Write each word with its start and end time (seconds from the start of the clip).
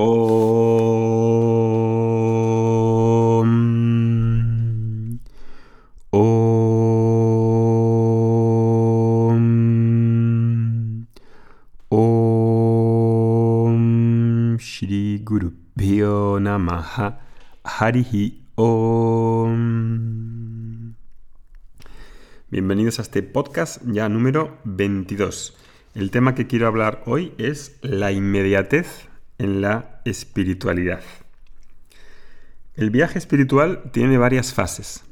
Om. 0.00 0.08
Om. 6.10 6.56
Om. 11.90 12.16
Shri 14.56 15.20
Guru 15.20 15.52
Bhyo 15.76 16.40
Namaha. 16.40 17.20
Harihi 17.60 18.40
Om. 18.56 19.60
Bienvenidos 22.48 22.98
a 23.00 23.02
este 23.02 23.22
podcast 23.22 23.82
ya 23.84 24.08
número 24.08 24.56
22. 24.64 25.52
El 25.94 26.10
tema 26.10 26.34
que 26.34 26.46
quiero 26.46 26.68
hablar 26.68 27.02
hoy 27.04 27.34
es 27.36 27.76
la 27.82 28.12
inmediatez 28.12 29.09
en 29.40 29.62
la 29.62 30.02
espiritualidad. 30.04 31.00
El 32.74 32.90
viaje 32.90 33.18
espiritual 33.18 33.90
tiene 33.90 34.18
varias 34.18 34.52
fases 34.52 35.02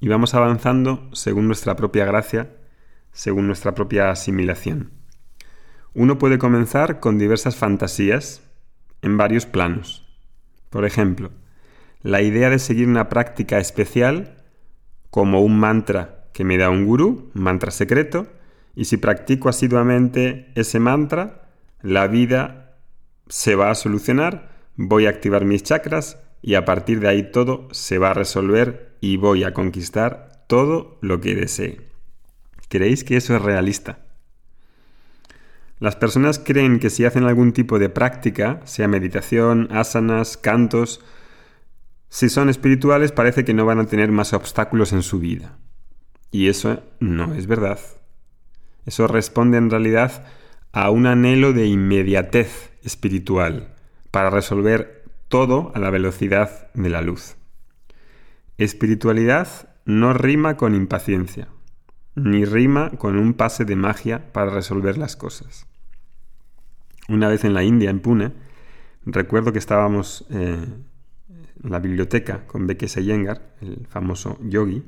y 0.00 0.08
vamos 0.08 0.34
avanzando 0.34 1.08
según 1.12 1.46
nuestra 1.46 1.76
propia 1.76 2.04
gracia, 2.04 2.50
según 3.12 3.46
nuestra 3.46 3.76
propia 3.76 4.10
asimilación. 4.10 4.90
Uno 5.94 6.18
puede 6.18 6.38
comenzar 6.38 6.98
con 6.98 7.18
diversas 7.18 7.54
fantasías 7.54 8.42
en 9.00 9.16
varios 9.16 9.46
planos. 9.46 10.04
Por 10.70 10.84
ejemplo, 10.84 11.30
la 12.02 12.20
idea 12.20 12.50
de 12.50 12.58
seguir 12.58 12.88
una 12.88 13.08
práctica 13.08 13.58
especial 13.58 14.42
como 15.10 15.40
un 15.40 15.58
mantra 15.58 16.26
que 16.32 16.42
me 16.42 16.58
da 16.58 16.68
un 16.68 16.84
gurú, 16.84 17.30
un 17.32 17.42
mantra 17.42 17.70
secreto, 17.70 18.26
y 18.74 18.86
si 18.86 18.96
practico 18.96 19.48
asiduamente 19.48 20.50
ese 20.56 20.80
mantra, 20.80 21.48
la 21.80 22.08
vida 22.08 22.67
se 23.28 23.54
va 23.54 23.70
a 23.70 23.74
solucionar, 23.74 24.50
voy 24.76 25.06
a 25.06 25.10
activar 25.10 25.44
mis 25.44 25.62
chakras 25.62 26.18
y 26.42 26.54
a 26.54 26.64
partir 26.64 27.00
de 27.00 27.08
ahí 27.08 27.30
todo 27.30 27.68
se 27.72 27.98
va 27.98 28.10
a 28.10 28.14
resolver 28.14 28.96
y 29.00 29.16
voy 29.16 29.44
a 29.44 29.52
conquistar 29.52 30.44
todo 30.46 30.98
lo 31.00 31.20
que 31.20 31.34
desee. 31.34 31.80
¿Creéis 32.68 33.04
que 33.04 33.16
eso 33.16 33.34
es 33.34 33.42
realista? 33.42 34.00
Las 35.80 35.96
personas 35.96 36.38
creen 36.38 36.80
que 36.80 36.90
si 36.90 37.04
hacen 37.04 37.24
algún 37.24 37.52
tipo 37.52 37.78
de 37.78 37.88
práctica, 37.88 38.60
sea 38.64 38.88
meditación, 38.88 39.68
asanas, 39.70 40.36
cantos, 40.36 41.00
si 42.08 42.28
son 42.28 42.48
espirituales 42.48 43.12
parece 43.12 43.44
que 43.44 43.54
no 43.54 43.64
van 43.64 43.78
a 43.78 43.86
tener 43.86 44.10
más 44.10 44.32
obstáculos 44.32 44.92
en 44.92 45.02
su 45.02 45.20
vida. 45.20 45.58
Y 46.30 46.48
eso 46.48 46.82
no 47.00 47.34
es 47.34 47.46
verdad. 47.46 47.78
Eso 48.86 49.06
responde 49.06 49.58
en 49.58 49.70
realidad 49.70 50.24
a 50.72 50.90
un 50.90 51.06
anhelo 51.06 51.52
de 51.52 51.66
inmediatez 51.66 52.72
espiritual 52.88 53.74
para 54.10 54.30
resolver 54.30 55.04
todo 55.28 55.72
a 55.74 55.78
la 55.78 55.90
velocidad 55.90 56.72
de 56.72 56.88
la 56.88 57.02
luz. 57.02 57.36
Espiritualidad 58.56 59.46
no 59.84 60.14
rima 60.14 60.56
con 60.56 60.74
impaciencia, 60.74 61.48
ni 62.14 62.44
rima 62.44 62.90
con 62.90 63.16
un 63.16 63.34
pase 63.34 63.64
de 63.64 63.76
magia 63.76 64.32
para 64.32 64.50
resolver 64.50 64.98
las 64.98 65.16
cosas. 65.16 65.66
Una 67.08 67.28
vez 67.28 67.44
en 67.44 67.54
la 67.54 67.62
India, 67.62 67.90
en 67.90 68.00
Pune, 68.00 68.32
recuerdo 69.04 69.52
que 69.52 69.58
estábamos 69.58 70.26
eh, 70.30 70.66
en 71.62 71.70
la 71.70 71.78
biblioteca 71.78 72.46
con 72.46 72.66
Beke 72.66 72.86
Iyengar, 72.86 73.54
el 73.60 73.86
famoso 73.86 74.38
yogi, 74.42 74.82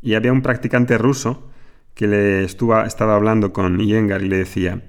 y 0.00 0.14
había 0.14 0.32
un 0.32 0.42
practicante 0.42 0.96
ruso 0.96 1.50
que 1.94 2.06
le 2.06 2.44
estaba 2.44 3.14
hablando 3.14 3.52
con 3.52 3.80
Iyengar 3.80 4.22
y 4.22 4.28
le 4.28 4.38
decía, 4.38 4.82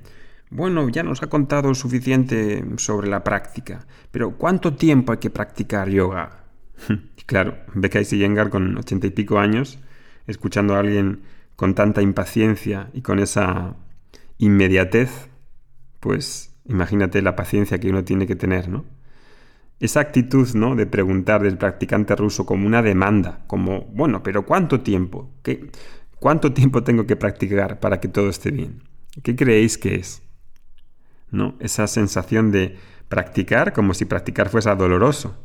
bueno, 0.52 0.90
ya 0.90 1.02
nos 1.02 1.24
ha 1.24 1.28
contado 1.28 1.74
suficiente 1.74 2.64
sobre 2.76 3.08
la 3.08 3.24
práctica, 3.24 3.88
pero 4.12 4.38
¿cuánto 4.38 4.76
tiempo 4.76 5.14
hay 5.14 5.18
que 5.18 5.30
practicar 5.30 5.90
yoga? 5.90 6.44
claro, 7.26 7.58
y 7.74 8.18
Yengar 8.18 8.50
con 8.50 8.78
ochenta 8.78 9.08
y 9.08 9.12
pico 9.12 9.40
años, 9.40 9.80
escuchando 10.28 10.76
a 10.76 10.80
alguien 10.80 11.22
con 11.56 11.74
tanta 11.74 12.02
impaciencia 12.02 12.90
y 12.94 13.02
con 13.02 13.20
esa 13.20 13.78
inmediatez, 14.40 15.30
pues 16.02 16.54
imagínate 16.66 17.22
la 17.22 17.38
paciencia 17.38 17.80
que 17.80 17.90
uno 17.90 18.04
tiene 18.04 18.28
que 18.28 18.36
tener, 18.36 18.68
¿no? 18.68 18.84
Esa 19.80 20.02
actitud, 20.02 20.50
¿no? 20.54 20.76
De 20.76 20.86
preguntar 20.86 21.44
del 21.44 21.58
practicante 21.58 22.14
ruso 22.16 22.46
como 22.46 22.68
una 22.68 22.82
demanda, 22.82 23.46
como, 23.48 23.86
bueno, 23.94 24.22
pero 24.22 24.46
¿cuánto 24.46 24.82
tiempo? 24.82 25.32
¿Qué, 25.44 25.72
¿Cuánto 26.20 26.52
tiempo 26.52 26.84
tengo 26.84 27.08
que 27.08 27.16
practicar 27.16 27.80
para 27.80 28.02
que 28.02 28.10
todo 28.10 28.30
esté 28.30 28.52
bien? 28.52 28.84
¿Qué 29.24 29.36
creéis 29.36 29.78
que 29.78 29.96
es? 29.96 30.22
Esa 31.60 31.88
sensación 31.88 32.52
de 32.52 32.78
practicar 33.08 33.74
como 33.74 33.94
si 33.94 34.06
practicar 34.06 34.50
fuese 34.50 34.74
doloroso. 34.76 35.38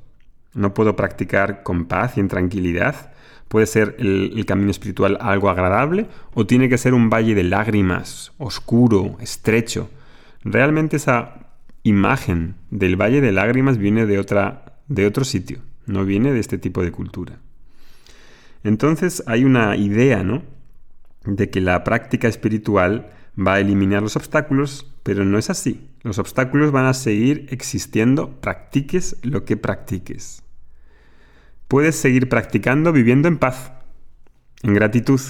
No 0.54 0.74
puedo 0.74 0.96
practicar 0.96 1.62
con 1.62 1.86
paz 1.86 2.16
y 2.16 2.20
en 2.20 2.28
tranquilidad. 2.28 3.12
¿Puede 3.48 3.66
ser 3.66 3.94
el, 3.98 4.32
el, 4.36 4.46
camino 4.46 4.70
espiritual 4.70 5.18
algo 5.20 5.50
agradable 5.50 6.08
o 6.34 6.46
tiene 6.46 6.68
que 6.68 6.78
ser 6.78 6.94
un 6.94 7.10
valle 7.10 7.34
de 7.34 7.44
lágrimas, 7.44 8.32
oscuro, 8.38 9.16
estrecho? 9.20 9.88
Realmente 10.42 10.96
esa 10.96 11.46
imagen 11.82 12.56
del 12.70 13.00
valle 13.00 13.20
de 13.20 13.32
lágrimas 13.32 13.78
viene 13.78 14.06
de, 14.06 14.18
otra, 14.18 14.80
de 14.88 15.06
otro 15.06 15.24
sitio, 15.24 15.60
no 15.86 16.04
viene 16.04 16.32
de 16.32 16.40
este 16.40 16.58
tipo 16.58 16.82
de 16.82 16.90
cultura. 16.90 17.38
Entonces 18.64 19.22
hay 19.26 19.44
una 19.44 19.76
idea, 19.76 20.24
¿no? 20.24 20.42
De 21.24 21.50
que 21.50 21.60
la 21.60 21.84
práctica 21.84 22.26
espiritual 22.26 23.10
va 23.38 23.54
a 23.54 23.60
eliminar 23.60 24.02
los 24.02 24.16
obstáculos, 24.16 24.92
pero 25.02 25.24
no 25.24 25.38
es 25.38 25.50
así. 25.50 25.90
Los 26.02 26.18
obstáculos 26.18 26.72
van 26.72 26.86
a 26.86 26.94
seguir 26.94 27.46
existiendo, 27.50 28.40
practiques 28.40 29.16
lo 29.22 29.44
que 29.44 29.56
practiques. 29.56 30.42
Puedes 31.68 31.96
seguir 31.96 32.28
practicando 32.28 32.92
viviendo 32.92 33.28
en 33.28 33.38
paz, 33.38 33.72
en 34.62 34.74
gratitud. 34.74 35.20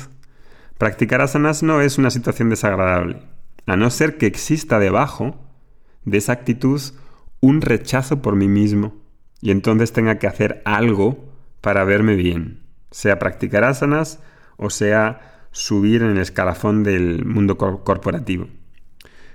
Practicar 0.79 1.23
asanas 1.23 1.63
no 1.63 1.81
es 1.81 1.99
una 1.99 2.11
situación 2.11 2.51
desagradable, 2.51 3.23
a 3.67 3.77
no 3.77 3.91
ser 3.91 4.19
que 4.19 4.27
exista 4.27 4.79
debajo 4.79 5.41
de 6.05 6.19
esa 6.19 6.33
actitud 6.33 6.81
un 7.41 7.61
rechazo 7.61 8.23
por 8.23 8.37
mí 8.37 8.49
mismo 8.49 8.95
y 9.41 9.51
entonces 9.51 9.93
tenga 9.93 10.19
que 10.19 10.27
hacer 10.27 10.63
algo 10.65 11.33
para 11.61 11.85
verme 11.85 12.15
bien, 12.15 12.61
sea 12.91 13.19
practicar 13.19 13.65
asanas 13.65 14.21
o 14.57 14.71
sea 14.71 15.36
subir 15.57 16.03
en 16.03 16.11
el 16.11 16.19
escalafón 16.19 16.85
del 16.85 17.25
mundo 17.25 17.57
corporativo. 17.57 18.47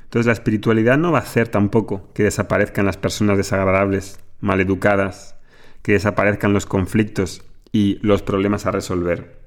Entonces 0.03 0.27
la 0.27 0.33
espiritualidad 0.33 0.99
no 0.99 1.11
va 1.11 1.17
a 1.17 1.23
hacer 1.23 1.47
tampoco 1.47 2.13
que 2.13 2.21
desaparezcan 2.21 2.85
las 2.85 2.97
personas 2.97 3.37
desagradables, 3.37 4.19
maleducadas, 4.39 5.35
que 5.81 5.93
desaparezcan 5.93 6.53
los 6.53 6.67
conflictos 6.67 7.43
y 7.71 7.97
los 8.03 8.21
problemas 8.21 8.67
a 8.67 8.71
resolver. 8.71 9.39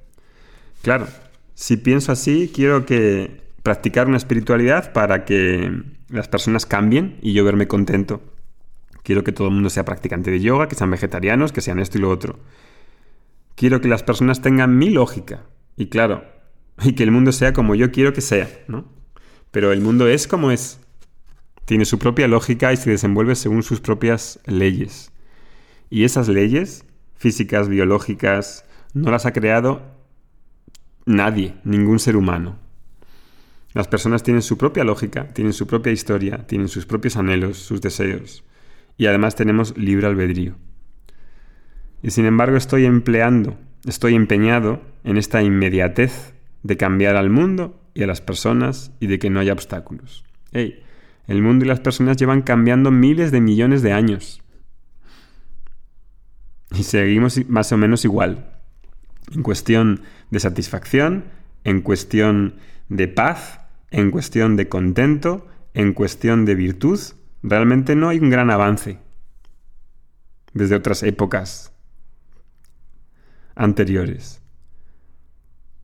Claro, 0.81 1.07
si 1.53 1.77
pienso 1.77 2.11
así, 2.11 2.51
quiero 2.53 2.85
que 2.85 3.41
practicar 3.63 4.07
una 4.09 4.17
espiritualidad 4.17 4.91
para 4.91 5.23
que 5.23 5.71
las 6.09 6.27
personas 6.27 6.65
cambien 6.65 7.19
y 7.21 7.31
yo 7.31 7.45
verme 7.45 7.69
contento. 7.69 8.21
Quiero 9.01 9.23
que 9.23 9.31
todo 9.31 9.47
el 9.47 9.53
mundo 9.53 9.69
sea 9.69 9.85
practicante 9.85 10.29
de 10.29 10.41
yoga, 10.41 10.67
que 10.67 10.75
sean 10.75 10.91
vegetarianos, 10.91 11.53
que 11.53 11.61
sean 11.61 11.79
esto 11.79 11.99
y 11.99 12.01
lo 12.01 12.09
otro. 12.09 12.37
Quiero 13.55 13.79
que 13.79 13.87
las 13.87 14.03
personas 14.03 14.41
tengan 14.41 14.77
mi 14.77 14.89
lógica. 14.89 15.43
Y 15.77 15.87
claro, 15.87 16.34
y 16.83 16.93
que 16.93 17.03
el 17.03 17.11
mundo 17.11 17.31
sea 17.31 17.53
como 17.53 17.75
yo 17.75 17.91
quiero 17.91 18.13
que 18.13 18.21
sea, 18.21 18.49
¿no? 18.67 18.85
Pero 19.51 19.71
el 19.71 19.81
mundo 19.81 20.07
es 20.07 20.27
como 20.27 20.51
es. 20.51 20.79
Tiene 21.65 21.85
su 21.85 21.97
propia 21.97 22.27
lógica 22.27 22.73
y 22.73 22.77
se 22.77 22.89
desenvuelve 22.89 23.35
según 23.35 23.63
sus 23.63 23.79
propias 23.79 24.39
leyes. 24.45 25.11
Y 25.89 26.03
esas 26.03 26.27
leyes, 26.27 26.85
físicas, 27.15 27.69
biológicas, 27.69 28.65
no 28.93 29.11
las 29.11 29.25
ha 29.25 29.33
creado 29.33 29.81
nadie, 31.05 31.55
ningún 31.63 31.99
ser 31.99 32.17
humano. 32.17 32.59
Las 33.73 33.87
personas 33.87 34.23
tienen 34.23 34.41
su 34.41 34.57
propia 34.57 34.83
lógica, 34.83 35.29
tienen 35.29 35.53
su 35.53 35.67
propia 35.67 35.91
historia, 35.91 36.45
tienen 36.47 36.67
sus 36.67 36.85
propios 36.85 37.17
anhelos, 37.17 37.57
sus 37.57 37.81
deseos. 37.81 38.43
Y 38.97 39.07
además 39.07 39.35
tenemos 39.35 39.77
libre 39.77 40.07
albedrío. 40.07 40.55
Y 42.01 42.11
sin 42.11 42.25
embargo 42.25 42.57
estoy 42.57 42.85
empleando, 42.85 43.57
estoy 43.85 44.15
empeñado 44.15 44.81
en 45.03 45.17
esta 45.17 45.41
inmediatez 45.41 46.34
de 46.65 46.77
cambiar 46.77 47.15
al 47.15 47.29
mundo 47.29 47.79
y 47.93 48.01
a 48.01 48.07
las 48.07 48.21
personas 48.21 48.91
y 48.99 49.05
de 49.05 49.19
que 49.19 49.29
no 49.29 49.39
haya 49.39 49.53
obstáculos. 49.53 50.25
Hey, 50.51 50.83
el 51.27 51.43
mundo 51.43 51.63
y 51.63 51.67
las 51.67 51.79
personas 51.79 52.17
llevan 52.17 52.41
cambiando 52.41 52.89
miles 52.89 53.31
de 53.31 53.39
millones 53.39 53.83
de 53.83 53.93
años. 53.93 54.41
Y 56.71 56.81
seguimos 56.81 57.39
más 57.47 57.71
o 57.71 57.77
menos 57.77 58.03
igual. 58.03 58.51
En 59.31 59.43
cuestión 59.43 60.01
de 60.31 60.39
satisfacción, 60.39 61.25
en 61.65 61.81
cuestión 61.81 62.55
de 62.89 63.09
paz, 63.09 63.59
en 63.91 64.09
cuestión 64.09 64.55
de 64.55 64.67
contento, 64.67 65.47
en 65.75 65.93
cuestión 65.93 66.45
de 66.45 66.55
virtud, 66.55 66.99
realmente 67.43 67.95
no 67.95 68.09
hay 68.09 68.17
un 68.17 68.31
gran 68.31 68.49
avance 68.49 68.97
desde 70.53 70.73
otras 70.73 71.03
épocas 71.03 71.71
anteriores 73.53 74.41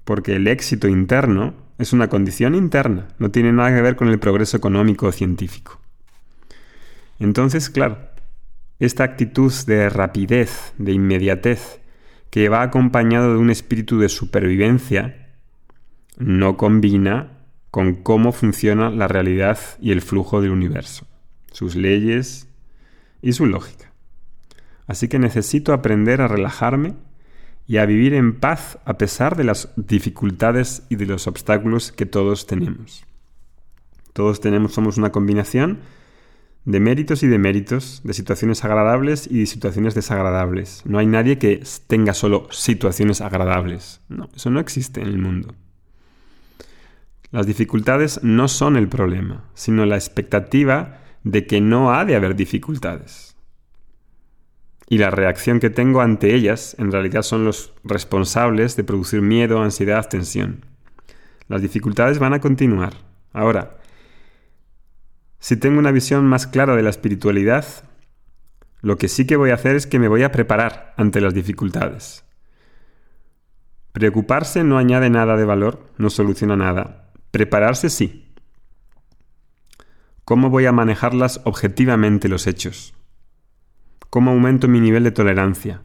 porque 0.03 0.35
el 0.35 0.47
éxito 0.47 0.87
interno 0.87 1.53
es 1.77 1.93
una 1.93 2.09
condición 2.09 2.55
interna, 2.55 3.07
no 3.17 3.31
tiene 3.31 3.51
nada 3.51 3.73
que 3.75 3.81
ver 3.81 3.95
con 3.95 4.07
el 4.07 4.19
progreso 4.19 4.57
económico 4.57 5.07
o 5.07 5.11
científico. 5.11 5.79
Entonces, 7.19 7.69
claro, 7.69 7.97
esta 8.79 9.03
actitud 9.03 9.53
de 9.67 9.89
rapidez, 9.89 10.73
de 10.77 10.91
inmediatez, 10.91 11.79
que 12.29 12.49
va 12.49 12.61
acompañado 12.61 13.33
de 13.33 13.39
un 13.39 13.49
espíritu 13.49 13.99
de 13.99 14.09
supervivencia, 14.09 15.29
no 16.17 16.57
combina 16.57 17.39
con 17.71 17.95
cómo 17.95 18.31
funciona 18.31 18.89
la 18.89 19.07
realidad 19.07 19.59
y 19.79 19.91
el 19.91 20.01
flujo 20.01 20.41
del 20.41 20.51
universo, 20.51 21.07
sus 21.51 21.75
leyes 21.75 22.47
y 23.21 23.33
su 23.33 23.45
lógica. 23.45 23.91
Así 24.87 25.07
que 25.07 25.19
necesito 25.19 25.73
aprender 25.73 26.21
a 26.21 26.27
relajarme 26.27 26.95
y 27.71 27.77
a 27.77 27.85
vivir 27.85 28.13
en 28.13 28.33
paz 28.33 28.79
a 28.83 28.97
pesar 28.97 29.37
de 29.37 29.45
las 29.45 29.69
dificultades 29.77 30.83
y 30.89 30.97
de 30.97 31.05
los 31.05 31.25
obstáculos 31.25 31.93
que 31.93 32.05
todos 32.05 32.45
tenemos. 32.45 33.05
Todos 34.11 34.41
tenemos, 34.41 34.73
somos 34.73 34.97
una 34.97 35.13
combinación 35.13 35.79
de 36.65 36.81
méritos 36.81 37.23
y 37.23 37.27
deméritos, 37.27 38.01
de 38.03 38.13
situaciones 38.13 38.65
agradables 38.65 39.25
y 39.25 39.39
de 39.39 39.45
situaciones 39.45 39.95
desagradables. 39.95 40.81
No 40.83 40.99
hay 40.99 41.05
nadie 41.05 41.37
que 41.37 41.63
tenga 41.87 42.13
solo 42.13 42.49
situaciones 42.51 43.21
agradables. 43.21 44.01
No, 44.09 44.27
eso 44.35 44.49
no 44.49 44.59
existe 44.59 44.99
en 44.99 45.07
el 45.07 45.17
mundo. 45.17 45.55
Las 47.31 47.47
dificultades 47.47 48.21
no 48.21 48.49
son 48.49 48.75
el 48.75 48.89
problema, 48.89 49.45
sino 49.53 49.85
la 49.85 49.95
expectativa 49.95 50.99
de 51.23 51.47
que 51.47 51.61
no 51.61 51.93
ha 51.93 52.03
de 52.03 52.17
haber 52.17 52.35
dificultades. 52.35 53.30
Y 54.91 54.97
la 54.97 55.09
reacción 55.09 55.61
que 55.61 55.69
tengo 55.69 56.01
ante 56.01 56.35
ellas 56.35 56.75
en 56.77 56.91
realidad 56.91 57.21
son 57.21 57.45
los 57.45 57.73
responsables 57.85 58.75
de 58.75 58.83
producir 58.83 59.21
miedo, 59.21 59.61
ansiedad, 59.61 60.05
tensión. 60.09 60.65
Las 61.47 61.61
dificultades 61.61 62.19
van 62.19 62.33
a 62.33 62.41
continuar. 62.41 62.95
Ahora, 63.31 63.77
si 65.39 65.55
tengo 65.55 65.79
una 65.79 65.93
visión 65.93 66.25
más 66.25 66.45
clara 66.45 66.75
de 66.75 66.81
la 66.81 66.89
espiritualidad, 66.89 67.65
lo 68.81 68.97
que 68.97 69.07
sí 69.07 69.25
que 69.25 69.37
voy 69.37 69.51
a 69.51 69.53
hacer 69.53 69.77
es 69.77 69.87
que 69.87 69.97
me 69.97 70.09
voy 70.09 70.23
a 70.23 70.33
preparar 70.33 70.93
ante 70.97 71.21
las 71.21 71.33
dificultades. 71.33 72.25
Preocuparse 73.93 74.65
no 74.65 74.77
añade 74.77 75.09
nada 75.09 75.37
de 75.37 75.45
valor, 75.45 75.87
no 75.99 76.09
soluciona 76.09 76.57
nada. 76.57 77.13
Prepararse 77.31 77.89
sí. 77.89 78.29
¿Cómo 80.25 80.49
voy 80.49 80.65
a 80.65 80.73
manejarlas 80.73 81.39
objetivamente 81.45 82.27
los 82.27 82.45
hechos? 82.45 82.93
¿Cómo 84.11 84.31
aumento 84.31 84.67
mi 84.67 84.81
nivel 84.81 85.05
de 85.05 85.11
tolerancia? 85.11 85.83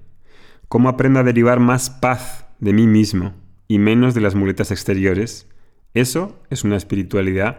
¿Cómo 0.66 0.88
aprendo 0.88 1.20
a 1.20 1.22
derivar 1.22 1.60
más 1.60 1.90
paz 1.90 2.48
de 2.58 2.72
mí 2.72 2.88
mismo 2.88 3.34
y 3.68 3.78
menos 3.78 4.14
de 4.14 4.20
las 4.20 4.34
muletas 4.34 4.72
exteriores? 4.72 5.48
Eso 5.94 6.42
es 6.50 6.64
una 6.64 6.76
espiritualidad 6.76 7.58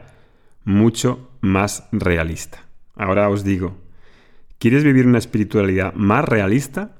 mucho 0.65 1.31
más 1.39 1.87
realista. 1.93 2.67
Ahora 2.95 3.29
os 3.29 3.45
digo, 3.45 3.77
¿quieres 4.59 4.83
vivir 4.83 5.07
una 5.07 5.19
espiritualidad 5.19 5.93
más 5.93 6.25
realista 6.25 6.97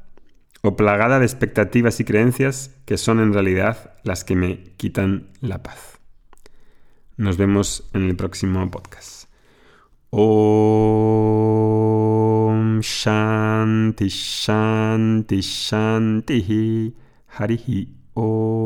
o 0.61 0.77
plagada 0.77 1.19
de 1.19 1.25
expectativas 1.25 1.99
y 1.99 2.05
creencias 2.05 2.73
que 2.85 2.97
son 2.97 3.19
en 3.19 3.33
realidad 3.33 3.95
las 4.03 4.23
que 4.23 4.37
me 4.37 4.63
quitan 4.77 5.33
la 5.41 5.61
paz? 5.61 5.99
Nos 7.17 7.35
vemos 7.35 7.89
en 7.93 8.03
el 8.03 8.15
próximo 8.15 8.71
podcast. 8.71 9.27
Shanti 13.97 14.09
Shanti 14.09 15.41
Shanti 15.41 16.93
Harihi 17.33 17.87
Om 18.15 18.56